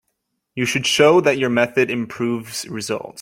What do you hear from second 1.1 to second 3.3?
that your method improves results.